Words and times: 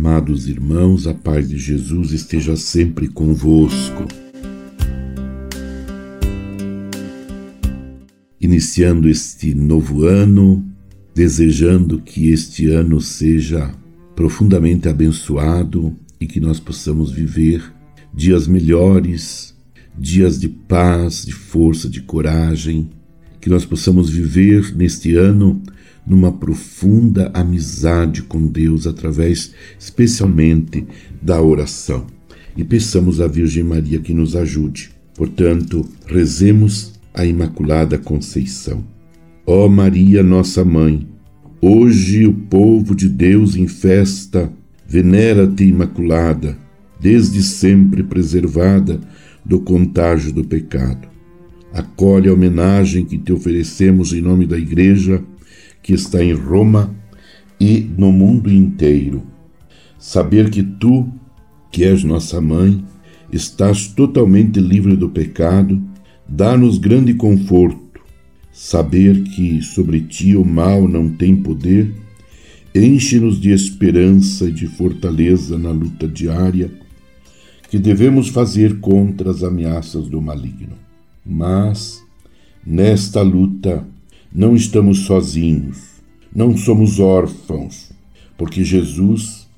Amados 0.00 0.48
irmãos, 0.48 1.08
a 1.08 1.12
paz 1.12 1.48
de 1.48 1.58
Jesus 1.58 2.12
esteja 2.12 2.54
sempre 2.54 3.08
convosco. 3.08 4.06
Iniciando 8.40 9.08
este 9.08 9.52
novo 9.56 10.04
ano, 10.04 10.64
desejando 11.12 12.00
que 12.00 12.30
este 12.30 12.70
ano 12.70 13.00
seja 13.00 13.74
profundamente 14.14 14.88
abençoado 14.88 15.96
e 16.20 16.28
que 16.28 16.38
nós 16.38 16.60
possamos 16.60 17.10
viver 17.10 17.60
dias 18.14 18.46
melhores, 18.46 19.52
dias 19.98 20.38
de 20.38 20.48
paz, 20.48 21.26
de 21.26 21.32
força, 21.32 21.88
de 21.88 22.02
coragem, 22.02 22.88
que 23.40 23.50
nós 23.50 23.64
possamos 23.64 24.08
viver 24.08 24.76
neste 24.76 25.16
ano 25.16 25.60
numa 26.08 26.32
profunda 26.32 27.30
amizade 27.34 28.22
com 28.22 28.46
Deus 28.46 28.86
através 28.86 29.52
especialmente 29.78 30.86
da 31.20 31.42
oração. 31.42 32.06
E 32.56 32.64
peçamos 32.64 33.20
à 33.20 33.28
Virgem 33.28 33.62
Maria 33.62 34.00
que 34.00 34.14
nos 34.14 34.34
ajude. 34.34 34.90
Portanto, 35.14 35.84
rezemos 36.06 36.94
a 37.12 37.24
Imaculada 37.24 37.98
Conceição. 37.98 38.82
Ó 39.46 39.68
Maria, 39.68 40.22
nossa 40.22 40.64
mãe, 40.64 41.06
hoje 41.60 42.26
o 42.26 42.32
povo 42.32 42.94
de 42.94 43.08
Deus 43.08 43.54
em 43.54 43.68
festa 43.68 44.50
venera-te 44.86 45.64
Imaculada, 45.64 46.56
desde 47.00 47.42
sempre 47.42 48.02
preservada 48.02 49.00
do 49.44 49.60
contágio 49.60 50.32
do 50.32 50.44
pecado. 50.44 51.08
Acolhe 51.72 52.28
a 52.28 52.32
homenagem 52.32 53.04
que 53.04 53.18
te 53.18 53.32
oferecemos 53.32 54.12
em 54.12 54.22
nome 54.22 54.46
da 54.46 54.58
Igreja 54.58 55.22
que 55.82 55.92
está 55.92 56.22
em 56.22 56.32
Roma 56.32 56.94
e 57.60 57.80
no 57.96 58.12
mundo 58.12 58.52
inteiro. 58.52 59.22
Saber 59.98 60.50
que 60.50 60.62
tu, 60.62 61.08
que 61.70 61.84
és 61.84 62.04
nossa 62.04 62.40
mãe, 62.40 62.84
estás 63.32 63.88
totalmente 63.88 64.60
livre 64.60 64.96
do 64.96 65.08
pecado, 65.08 65.82
dá-nos 66.28 66.78
grande 66.78 67.14
conforto. 67.14 68.00
Saber 68.52 69.22
que 69.22 69.62
sobre 69.62 70.00
ti 70.00 70.36
o 70.36 70.44
mal 70.44 70.88
não 70.88 71.08
tem 71.08 71.36
poder, 71.36 71.92
enche-nos 72.74 73.40
de 73.40 73.50
esperança 73.50 74.46
e 74.46 74.52
de 74.52 74.66
fortaleza 74.66 75.58
na 75.58 75.70
luta 75.70 76.06
diária 76.06 76.70
que 77.70 77.78
devemos 77.78 78.28
fazer 78.28 78.80
contra 78.80 79.30
as 79.30 79.42
ameaças 79.42 80.08
do 80.08 80.20
maligno. 80.22 80.76
Mas, 81.24 82.02
nesta 82.64 83.20
luta, 83.20 83.86
não 84.32 84.54
estamos 84.54 85.00
sozinhos, 85.06 85.78
não 86.34 86.56
somos 86.56 87.00
órfãos, 87.00 87.90
porque 88.36 88.62
Jesus, 88.62 89.48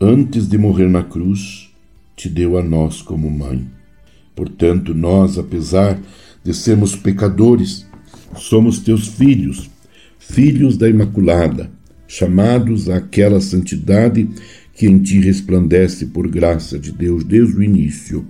antes 0.00 0.48
de 0.48 0.56
morrer 0.56 0.88
na 0.88 1.02
cruz, 1.02 1.70
te 2.16 2.28
deu 2.28 2.56
a 2.56 2.62
nós 2.62 3.02
como 3.02 3.30
mãe. 3.30 3.68
Portanto, 4.34 4.94
nós, 4.94 5.38
apesar 5.38 6.00
de 6.42 6.54
sermos 6.54 6.96
pecadores, 6.96 7.86
somos 8.36 8.78
teus 8.78 9.06
filhos, 9.06 9.70
filhos 10.18 10.76
da 10.76 10.88
Imaculada, 10.88 11.70
chamados 12.08 12.88
àquela 12.88 13.40
santidade 13.40 14.28
que 14.74 14.86
em 14.86 14.98
ti 14.98 15.20
resplandece 15.20 16.06
por 16.06 16.28
graça 16.28 16.78
de 16.78 16.92
Deus 16.92 17.24
desde 17.24 17.56
o 17.56 17.62
início. 17.62 18.26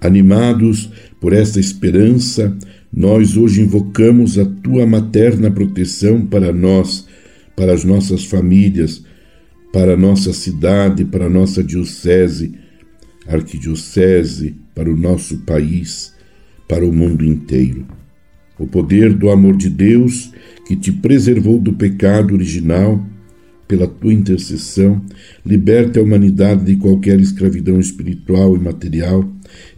Animados 0.00 0.90
por 1.20 1.32
esta 1.32 1.60
esperança, 1.60 2.56
nós 2.92 3.36
hoje 3.36 3.60
invocamos 3.60 4.38
a 4.38 4.44
tua 4.44 4.86
materna 4.86 5.50
proteção 5.50 6.24
para 6.24 6.52
nós, 6.52 7.06
para 7.54 7.72
as 7.72 7.84
nossas 7.84 8.24
famílias, 8.24 9.04
para 9.72 9.94
a 9.94 9.96
nossa 9.96 10.32
cidade, 10.32 11.04
para 11.04 11.26
a 11.26 11.30
nossa 11.30 11.62
diocese, 11.62 12.54
arquidiocese, 13.28 14.56
para 14.74 14.90
o 14.90 14.96
nosso 14.96 15.38
país, 15.38 16.14
para 16.66 16.84
o 16.84 16.92
mundo 16.92 17.24
inteiro. 17.24 17.86
O 18.58 18.66
poder 18.66 19.12
do 19.12 19.30
amor 19.30 19.56
de 19.56 19.70
Deus 19.70 20.32
que 20.66 20.76
te 20.76 20.90
preservou 20.90 21.58
do 21.58 21.72
pecado 21.72 22.34
original, 22.34 23.04
pela 23.70 23.86
tua 23.86 24.12
intercessão, 24.12 25.00
liberte 25.46 25.96
a 25.96 26.02
humanidade 26.02 26.64
de 26.64 26.74
qualquer 26.74 27.20
escravidão 27.20 27.78
espiritual 27.78 28.56
e 28.56 28.58
material 28.58 29.24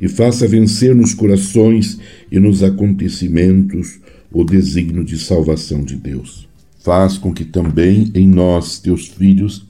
e 0.00 0.08
faça 0.08 0.48
vencer 0.48 0.94
nos 0.94 1.12
corações 1.12 1.98
e 2.30 2.40
nos 2.40 2.62
acontecimentos 2.62 4.00
o 4.32 4.44
desígnio 4.44 5.04
de 5.04 5.18
salvação 5.18 5.84
de 5.84 5.94
Deus. 5.94 6.48
Faz 6.78 7.18
com 7.18 7.34
que 7.34 7.44
também 7.44 8.10
em 8.14 8.26
nós, 8.26 8.78
teus 8.78 9.08
filhos, 9.08 9.66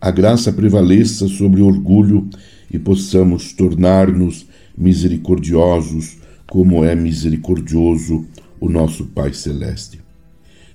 a 0.00 0.10
graça 0.10 0.52
prevaleça 0.52 1.28
sobre 1.28 1.60
o 1.60 1.66
orgulho 1.66 2.28
e 2.72 2.76
possamos 2.76 3.52
tornar-nos 3.52 4.46
misericordiosos, 4.76 6.18
como 6.48 6.84
é 6.84 6.96
misericordioso 6.96 8.26
o 8.58 8.68
nosso 8.68 9.04
Pai 9.04 9.32
Celeste. 9.32 10.00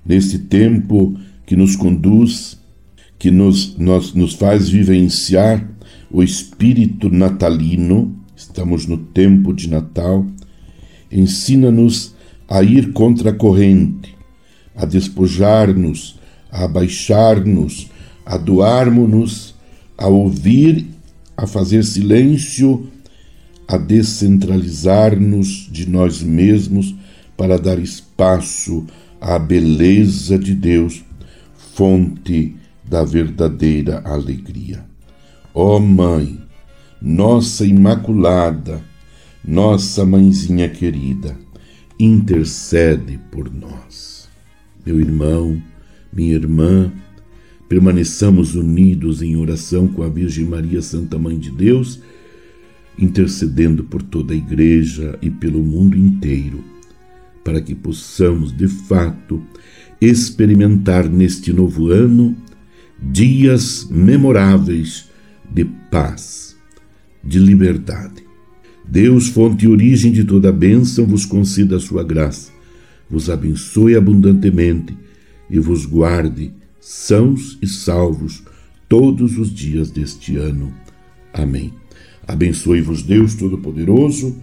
Neste 0.06 0.40
tempo 0.40 1.20
que 1.46 1.58
nos 1.58 1.76
conduz, 1.76 2.58
que 3.18 3.32
nos, 3.32 3.78
nos, 3.78 4.14
nos 4.14 4.34
faz 4.34 4.70
vivenciar 4.70 5.68
o 6.12 6.24
espírito 6.24 7.10
natalino, 7.10 8.16
estamos 8.36 8.86
no 8.86 8.98
tempo 8.98 9.54
de 9.54 9.70
Natal, 9.70 10.26
ensina-nos 11.12 12.16
a 12.48 12.62
ir 12.62 12.94
contra 12.94 13.32
a 13.32 13.34
corrente, 13.34 14.16
a 14.76 14.86
despojar-nos, 14.86 16.20
a 16.52 16.66
abaixar-nos, 16.66 17.90
a 18.26 18.38
doarmos-nos, 18.38 19.56
a 19.98 20.08
ouvir, 20.08 20.88
a 21.36 21.48
fazer 21.48 21.84
silêncio, 21.84 22.88
a 23.68 23.78
descentralizar-nos 23.78 25.68
de 25.72 25.90
nós 25.90 26.22
mesmos 26.22 26.94
para 27.36 27.58
dar 27.58 27.80
espaço 27.80 28.86
à 29.20 29.40
beleza 29.40 30.38
de 30.38 30.54
Deus, 30.54 31.04
fonte 31.74 32.56
da 32.88 33.04
verdadeira 33.04 34.02
alegria. 34.06 34.86
Ó 35.54 35.78
oh 35.78 35.80
Mãe, 35.80 36.40
nossa 37.02 37.66
Imaculada, 37.66 38.82
nossa 39.44 40.06
Mãezinha 40.06 40.70
querida, 40.70 41.38
intercede 42.00 43.20
por 43.32 43.52
nós. 43.54 44.30
Meu 44.86 45.00
irmão, 45.00 45.62
minha 46.14 46.36
irmã, 46.36 46.92
permaneçamos 47.68 48.56
unidos 48.56 49.22
em 49.22 49.36
oração 49.36 49.88
com 49.88 50.04
a 50.04 50.10
Virgem 50.10 50.46
Maria, 50.46 50.82
Santa 50.82 51.18
Mãe 51.18 51.38
de 51.38 51.52
Deus, 51.52 52.00
intercedendo 52.98 53.84
por 53.84 54.02
toda 54.02 54.34
a 54.34 54.38
Igreja 54.38 55.18
e 55.22 55.30
pelo 55.30 55.64
mundo 55.64 55.98
inteiro, 55.98 56.64
para 57.44 57.62
que 57.62 57.76
possamos, 57.76 58.56
de 58.56 58.68
fato, 58.68 59.42
experimentar 60.00 61.10
neste 61.10 61.52
novo 61.52 61.90
ano 61.90 62.36
dias 63.02 63.88
memoráveis 63.90 65.10
de 65.50 65.66
paz, 65.92 66.56
de 67.24 67.40
liberdade. 67.40 68.24
Deus, 68.88 69.28
fonte 69.28 69.66
e 69.66 69.68
origem 69.68 70.12
de 70.12 70.24
toda 70.24 70.52
bênção, 70.52 71.06
vos 71.06 71.26
conceda 71.26 71.78
a 71.78 71.80
sua 71.80 72.04
graça, 72.04 72.52
vos 73.10 73.30
abençoe 73.30 73.96
abundantemente 73.96 74.96
e 75.50 75.60
vos 75.60 75.86
guarde 75.86 76.54
sãos 76.80 77.58
e 77.62 77.68
salvos 77.68 78.44
todos 78.88 79.38
os 79.38 79.54
dias 79.54 79.90
deste 79.90 80.38
ano. 80.38 80.74
Amém. 81.34 81.74
Abençoe-vos 82.28 83.04
Deus 83.04 83.36
Todo-Poderoso, 83.36 84.36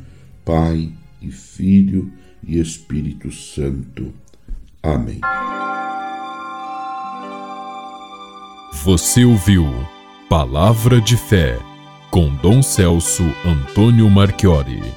Pai 0.44 0.92
e 1.20 1.30
Filho 1.30 2.10
e 2.46 2.58
Espírito 2.58 3.30
Santo. 3.32 4.12
Amém. 4.82 5.20
Você 8.84 9.24
ouviu 9.24 9.64
Palavra 10.28 11.00
de 11.00 11.16
Fé 11.16 11.56
com 12.10 12.34
Dom 12.34 12.60
Celso 12.60 13.22
Antônio 13.44 14.10
Marchiori. 14.10 14.92